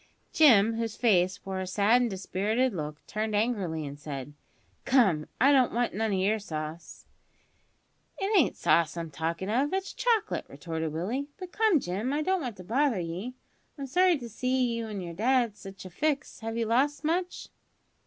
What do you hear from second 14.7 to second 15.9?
you an yer dad in sitch